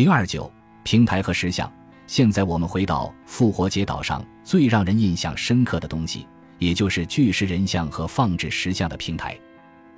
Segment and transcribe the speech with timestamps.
[0.00, 0.50] 零二九
[0.82, 1.70] 平台和石像。
[2.06, 6.26] 现在我们回到复活节岛上最让人印象深刻的东西，
[6.58, 9.38] 也就是巨石人像和放置石像的平台。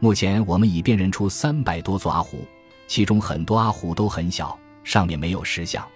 [0.00, 2.44] 目前我们已辨认出三百多座阿湖，
[2.88, 5.86] 其中很多阿湖都很小，上面没有石像。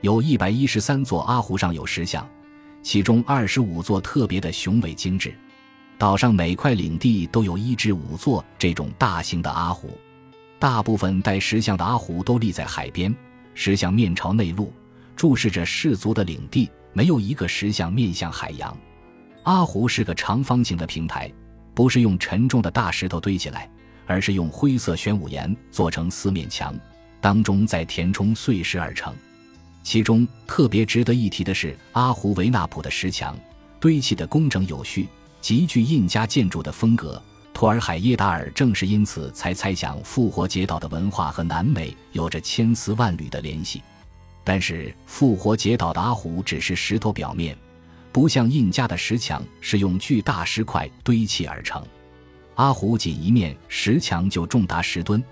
[0.00, 2.26] 有一百一十三座阿湖上有石像，
[2.82, 5.38] 其中二十五座特别的雄伟精致。
[5.98, 9.90] 岛上每块领地都有一至五座这种大型的阿湖，
[10.58, 13.14] 大部分带石像的阿湖都立在海边，
[13.54, 14.72] 石像面朝内陆。
[15.14, 18.76] 注视着氏族的领地，没有一个石像面向海洋。
[19.44, 21.30] 阿湖是个长方形的平台，
[21.74, 23.70] 不是用沉重的大石头堆起来，
[24.06, 26.74] 而是用灰色玄武岩做成四面墙，
[27.20, 29.14] 当中再填充碎石而成。
[29.82, 33.36] 其中特别值得一提的是阿湖维纳普的石墙，
[33.78, 35.06] 堆砌的工整有序，
[35.40, 37.22] 极具印加建筑的风格。
[37.54, 43.82] 托尔海耶达尔正是因此才猜想复活节岛的文化和南美有着千丝万缕的联系。
[44.42, 47.56] 但是复活节岛的阿湖只是石头表面，
[48.10, 51.80] 不像印加的石墙是用巨大石块堆砌而成。
[52.56, 55.22] 阿湖仅一面石墙就重达十吨，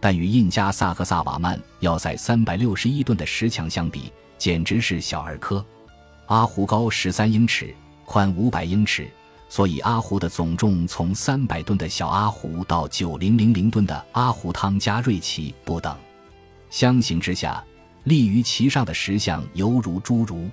[0.00, 5.64] 但与印加萨克萨瓦曼要塞三百六十一吨的石墙相比，简直是小儿科。
[6.26, 7.74] 阿湖高十三英尺，
[8.06, 9.06] 宽五百英尺，
[9.54, 15.96] 所以阿胡的总重从三百吨的小阿胡到九零零零吨的阿胡汤加瑞奇不等。
[16.70, 17.62] 相形之下。
[18.02, 20.50] 立于其上的石像犹如侏儒，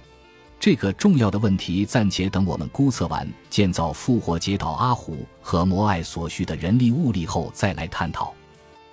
[0.59, 8.33] 这个重要的问题暂且等我们估测完建造复活节岛阿胡和摩艾所需的人力物力后再来探讨。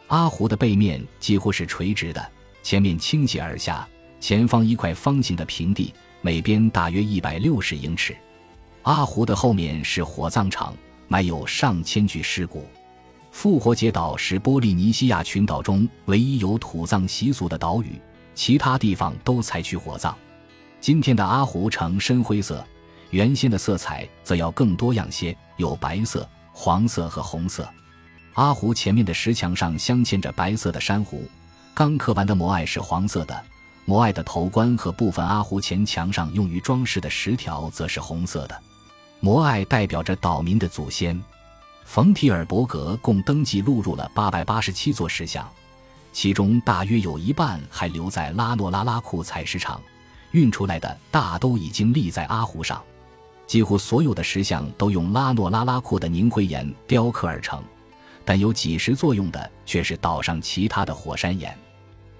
[0.08, 3.86] 阿胡的背面几乎是垂直的，前面倾斜而下，
[4.18, 8.16] 前方一块方形的平地，每边大约一百六十英尺。
[8.88, 10.74] 阿胡的后面是火葬场，
[11.08, 12.66] 埋有上千具尸骨。
[13.30, 18.00] 复活节岛是波利尼西亚群岛中唯一有土葬习俗的岛屿。
[18.34, 20.16] 其他地方都采取火葬。
[20.80, 22.66] 今天的阿胡呈深灰色，
[23.10, 27.68] 原先的色彩则要更多样些，有白色、黄色和红色。
[28.32, 31.28] 阿胡前面的石墙上镶嵌着白色的珊瑚，
[31.74, 33.38] 刚刻完的摩艾是黄色的，
[33.84, 38.58] 摩艾的头冠和部分阿胡前墙上用于装饰的石条则是红色的。
[39.20, 41.20] 摩艾代表着岛民的祖先。
[41.84, 45.48] 冯提尔伯格共登记录入了八百八十七座石像。
[46.12, 49.80] 其中大约有一半还留在拉诺拉拉库采石场，
[50.32, 52.82] 运出来的大都已经立在阿湖上。
[53.46, 57.62] 几乎所有的石像都用拉诺拉拉库的凝灰岩雕刻而成，
[58.24, 61.56] 但有几十作用的却是岛上其他的火山岩。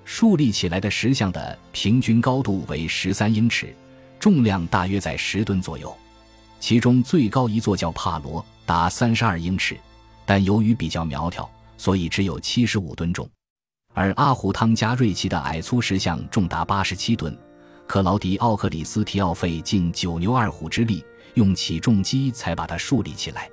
[0.05, 3.75] 竖立起来的石像的平均高度为十三英尺，
[4.19, 5.95] 重量大约在十吨左右。
[6.61, 9.77] 其中最高一座叫帕罗，达三十二英尺，
[10.27, 13.29] 但由于比较苗条，所以只有七十五吨重。
[13.95, 17.37] 而阿胡汤加瑞奇的矮粗石像重达八十七吨，
[17.87, 21.05] 克劳迪奥克里斯提奥费尽九牛二虎之力，
[21.35, 23.49] 用起重机才把它竖立起来。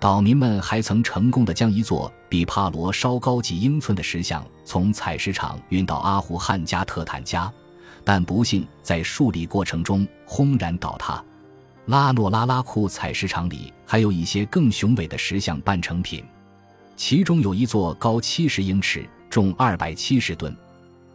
[0.00, 7.52] 岛民们还曾成功的将一座比帕罗稍高几英寸的石像从采石场运到阿胡汉加特坦加，
[8.04, 11.22] 但不幸在树立过程中轰然倒塌。
[11.88, 16.22] 拉诺拉拉库采石场里还有一些更雄伟的石像半成品，
[16.96, 19.08] 其中有一座高七十英尺。
[19.30, 20.56] 重二百七十吨。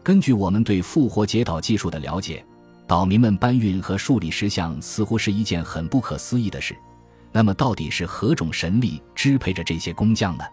[0.04, 2.46] 根据我们对复活节岛技术的了解，
[2.88, 6.76] 岛民们搬运和树立石像似乎是一件很不可思议的事。
[7.32, 10.44] 那么，到底是何种神力支配着这些工匠呢？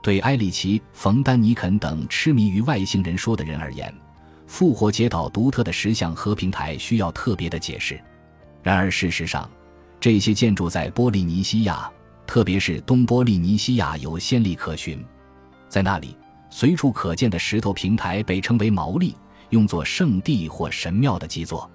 [0.00, 3.92] 对埃里奇·冯·丹尼肯等痴迷于外星人说的人而言，
[4.46, 8.00] 复活节岛独特的石像和平台需要特别的解释。
[8.62, 9.50] 然而，事实上，
[10.00, 11.90] 这些建筑在波利尼西亚，
[12.26, 15.04] 特别是东波利尼西亚有先例可循，
[15.68, 16.16] 在那里。
[16.54, 19.16] 随处可见的石头平台被称为毛利，
[19.48, 21.68] 用作圣地或神庙的基座。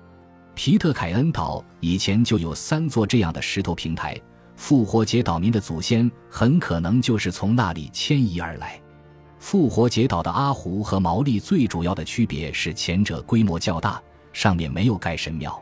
[0.54, 4.16] 皮特凯恩岛以前就有三座这样的石头平台，
[4.56, 8.80] 复活节岛民的祖先很可能就是从那里迁移而来。
[9.40, 14.00] 复活节岛的阿胡和毛利最主要的区别是前者规模较大，
[14.32, 15.60] 上面没有盖神庙。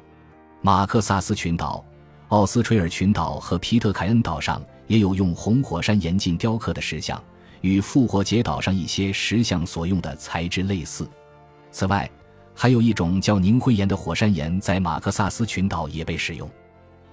[0.65, 1.85] 马克萨斯群岛、
[2.29, 7.23] 奥斯垂尔群岛和皮特凯恩岛上也有用红火山岩进雕刻的石像。
[7.61, 11.07] 与复活节岛上一些石像所用的材质类似。
[11.71, 12.09] 此外，
[12.55, 16.49] 还有一种叫凝灰岩的火山岩，在马克萨斯群岛也被使用。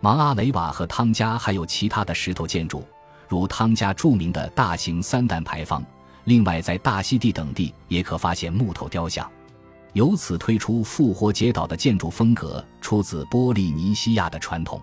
[0.00, 2.82] 芒阿雷瓦和汤加还有其他的石头建筑，
[3.28, 5.84] 如汤加著名的大型三弹牌坊。
[6.24, 9.30] 另外，在大溪地等地也可发现木头雕像。
[9.92, 14.80] 由此推出，复活节岛的建筑风格出自波利尼西亚的传统。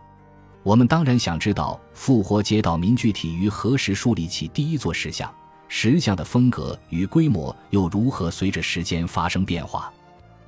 [0.61, 5.33] 我们当然想知道，复活节岛民具体于何时树立起第一座石像。
[5.67, 9.91] 石像的风格与规模又如何随着时间发生变化？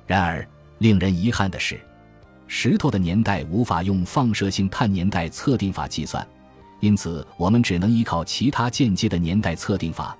[0.04, 0.46] 然而，
[0.78, 1.80] 令人遗憾的是，
[2.48, 6.26] 石头的年代无法用放射性碳年代测定法计算，
[6.80, 10.16] 因此我们只能依靠其他间接的年代测定法，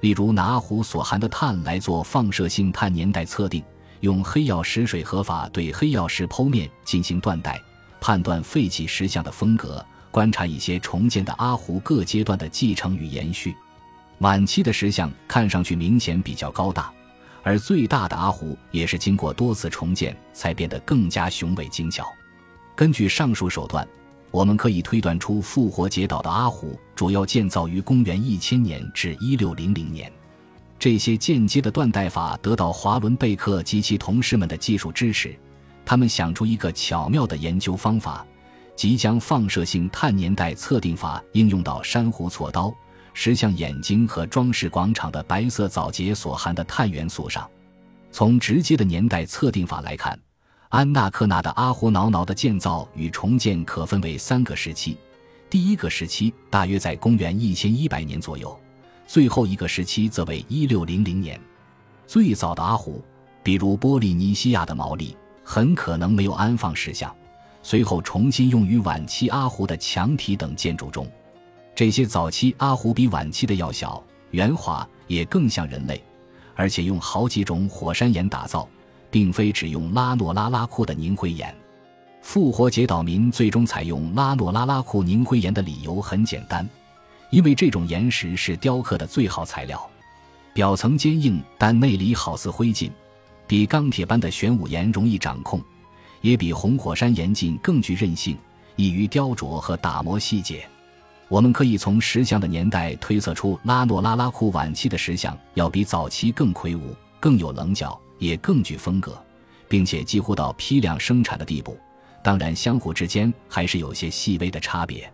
[0.00, 3.62] 例如拿阿湖所含的碳来做放射性碳年代测定，
[4.00, 7.60] 用黑曜石水合法对黑曜石剖面进行断代，
[8.00, 13.54] 判断废弃石像的风格，观察一些重建的阿湖各阶段的继承与延续。
[14.18, 16.92] 晚期的石像看上去明显比较高大。
[17.42, 22.04] 而最大的阿湖也是经过多次重建才变得更加雄伟精巧。
[22.74, 23.86] 根据上述手段，
[24.32, 30.12] 我们可以推断出复活节岛的阿湖主要建造于公元一千年至一六零零年。
[30.78, 35.34] 这些间接的断代法得到华伦贝克及其同事们的技术支持，
[35.84, 38.24] 他们想出一个巧妙的研究方法，
[38.74, 42.74] 即将放射性碳年代测定法应用到珊瑚锉刀。
[43.18, 47.48] 石像眼睛和装饰广场的白色藻节所含的碳元素上，
[48.12, 50.18] 从直接的年代测定法来看，
[50.68, 54.98] 安纳克纳的阿胡挠挠的建造与重建可分为三个时期。
[55.48, 58.54] 第一个时期大约在公元一千一百年左右，
[59.06, 61.40] 最后一个时期则为一六零零年。
[62.06, 63.02] 最早的阿胡，
[63.42, 67.14] 比如波利尼西亚的毛利，很可能没有安放石像，
[67.62, 71.06] 随后重新用于晚期阿胡的墙体等建筑中。
[71.74, 76.02] 这些早期阿胡比晚期的要小、圆滑，也更像人类，
[76.54, 78.68] 而且用好几种火山岩打造，
[79.10, 81.54] 并非只用拉诺拉拉库的凝灰岩。
[82.22, 86.68] 复活节岛民最终采用拉诺拉拉库凝灰岩的理由很简单，
[87.36, 89.90] 因为这种岩石是雕刻的最好材料，
[90.54, 92.90] 表层坚硬，但内里好似灰烬，
[93.46, 95.60] 比钢铁般的玄武岩容易掌控，
[96.22, 98.38] 也比红火山岩烬更具韧性，
[98.74, 100.66] 易于雕琢和打磨细节。
[101.28, 109.22] 我们可以从石像的年代推测出，拉诺拉拉库晚期的石像要比早期更魁梧、更有棱角，也更具风格，
[109.68, 111.78] 并且几乎到批量生产的地步。
[112.24, 115.12] 当然，相互之间还是有些细微的差别。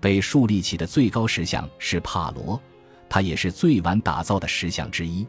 [0.00, 2.60] 被树立起的最高石像是帕罗，
[3.08, 5.26] 它也是最晚打造的石像之一。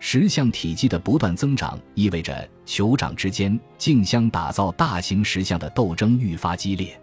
[0.00, 6.98] 石像体积的不断增长，意味着酋长之间竞相打造大型石像的斗争愈发激烈。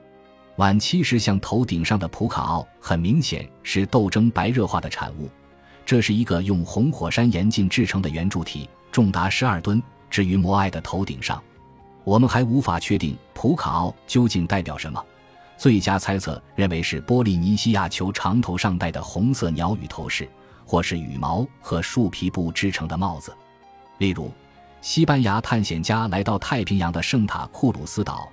[0.56, 5.30] 晚期石像头顶上的普卡奥很明显是斗争白热化的产物，
[5.86, 11.44] 这是一个用红火山岩镜制成的圆柱体，重达十二吨，置于摩艾的头顶上。
[12.06, 15.04] 我们还无法确定普卡奥究竟代表什么，
[15.58, 20.28] 最佳猜测认为是波利尼西亚酋长头上戴的红色鸟羽头饰，
[20.66, 23.34] 或是羽毛和树皮布制成的帽子。
[23.98, 24.32] 例如，
[24.82, 28.30] 西班牙探险家来到太平洋的圣塔库鲁斯岛。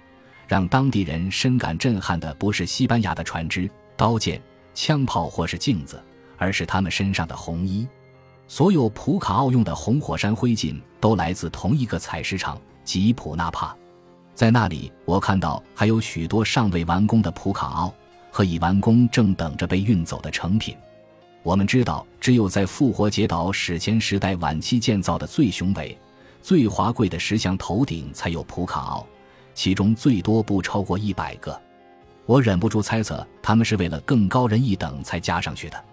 [0.49, 4.39] 让当地人深感震撼的不是西班牙的船只、刀剑、
[4.75, 6.03] 枪炮或是镜子，
[6.37, 7.89] 而是他们身上的红衣。
[8.49, 13.75] 所有普卡奥用的红火山灰烬都来自同一个采石场——吉普纳帕。
[14.43, 17.95] 在那里，我看到还有许多尚未完工的普卡奥
[18.29, 20.77] 和已完工正等着被运走的成品。
[21.45, 25.97] 我们知道，只有在复活节岛史前时代晚期建造的最雄伟、
[26.43, 29.07] 最华贵的石像头顶才有普卡奥。
[29.55, 31.57] 其中最多不超过一百个，
[32.27, 35.85] 我忍不住猜测，他们是为了更高人一等才加上去的。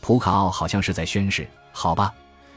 [0.00, 2.10] 普卡奥好像是在宣誓：好吧，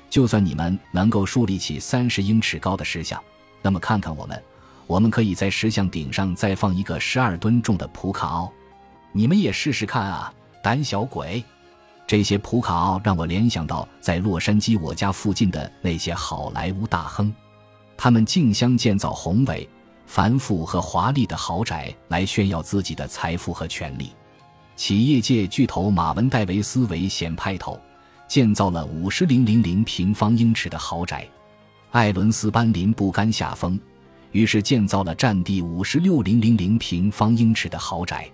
[0.10, 3.22] 就算你们能够树立起三十英尺高的石像，
[3.62, 4.42] 那么看看我们，
[4.94, 8.54] 我们可以在石像顶上再放一个十二吨重的普卡奥，
[9.12, 10.32] 你们也试试看啊，
[10.62, 11.44] 胆小鬼！
[12.06, 17.34] 这些普卡奥让我联想到在洛杉矶我家附近的那些好莱坞大亨，
[17.98, 19.68] 他们竞相建造宏伟。
[20.06, 24.12] 繁复和华丽的豪宅来炫耀自己的财富和权力。
[24.76, 27.82] 企业界巨头马文戴维斯为显派头，
[28.28, 31.28] 建造了五十零零零平方英尺的豪宅。
[31.90, 33.80] 艾伦斯班林不甘下风，
[34.34, 38.30] 于是建造了占地五十六零零零平方英尺的豪宅。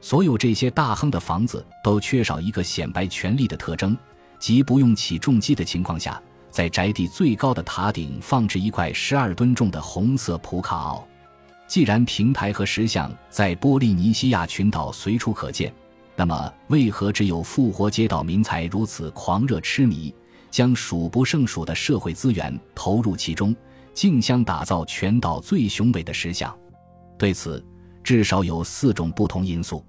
[0.00, 3.96] 所有这些大亨的房子都缺少一个显摆权力的特征，
[4.38, 6.20] 即不用起重机的情况下。
[6.50, 11.04] 在宅地最高的塔顶放置一块十二吨重的红色普卡奥。
[11.66, 15.74] 既然平台和石像在波利尼西亚群岛随处可见，
[16.14, 20.14] 那么为何只有复活节岛民才如此狂热痴迷，
[20.48, 23.52] 将数不胜数的社会资源投入其中，
[23.94, 26.54] 竞相打造全岛最雄伟的石像？
[27.16, 27.64] 对此，
[28.02, 29.84] 至少有四种不同因素。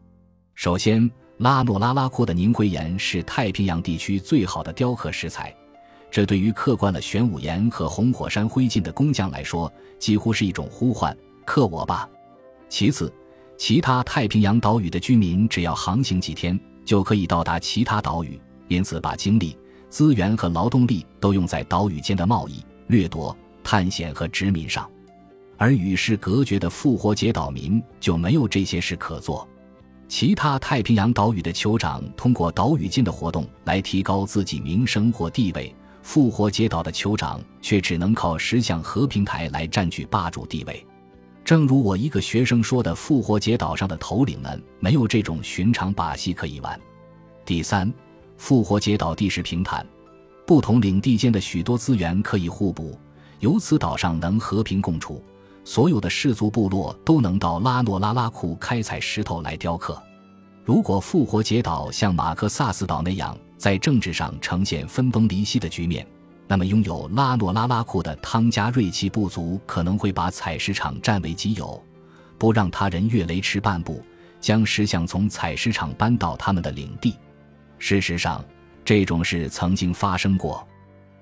[0.53, 1.09] 首先，
[1.39, 5.53] 拉诺拉拉库的凝灰岩是太平洋地区最好的雕刻石材。
[6.11, 9.69] 这对于刻惯了玄武岩和红火山灰烬的工匠来说，
[9.99, 12.07] 几乎是一种呼唤：“刻我吧！”
[12.69, 13.11] 其次，
[13.57, 19.57] 其他太平洋岛屿的居民只要航行几天就可以到达其他岛屿，因此把精力、
[19.89, 23.35] 资源和劳动力都用在岛屿间的贸易、掠夺、
[23.65, 24.87] 探险和殖民上，
[25.57, 29.45] 而与世隔绝的复活节岛民就没有这些事可做。
[30.07, 40.85] 其他太平洋岛屿的酋长通过岛屿间的活动来提高自己名声或地位，复活节岛的酋长却只能靠石像和平台来占据霸主地位。
[41.43, 46.79] 正如我一个学生说的，复活节岛上的头领们没有这种寻常把戏可以玩。
[47.43, 47.91] 第三，
[48.37, 49.83] 复活节岛地势平坦，
[50.45, 52.95] 不同领地间的许多资源可以互补，
[53.39, 55.23] 由此岛上能和平共处。
[55.63, 59.99] 所有的氏族部落都能到拉诺拉拉库开采石头来雕刻。
[60.63, 66.05] 如果复活节岛像马克萨斯岛那样在政治上呈现分崩离析的局面，
[66.47, 71.83] 那么拥有拉诺拉拉库的汤加瑞奇部族可能会把采石场占为己有，
[72.37, 74.03] 不让他人越雷池半步，
[74.39, 77.15] 将石像从采石场搬到他们的领地。
[77.79, 78.45] 事实上，
[78.83, 80.63] 这种事曾经发生过。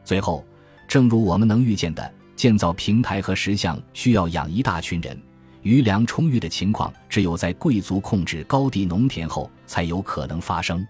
[0.03, 0.43] 最后，
[0.87, 2.13] 正如我们能预见的。
[2.35, 5.17] 建造平台和石像需要养一大群人，
[5.61, 10.85] 余粮充裕的情况只有在贵族控制高地农田后才有可能发生。